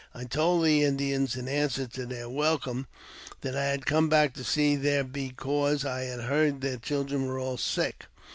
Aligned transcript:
I 0.15 0.23
told 0.23 0.65
the 0.65 0.83
Indians, 0.83 1.35
in 1.35 1.47
answer 1.47 1.85
to 1.85 2.07
their 2.07 2.27
welcome, 2.27 2.87
that 3.41 3.55
I 3.55 3.65
had 3.65 3.85
come 3.85 4.09
back 4.09 4.33
to 4.33 4.43
see 4.43 4.75
them 4.75 5.09
because 5.09 5.85
I 5.85 6.05
had 6.05 6.21
heard 6.21 6.61
their 6.61 6.77
children 6.77 7.27
were 7.27 7.37
all 7.37 7.57
sick. 7.57 8.07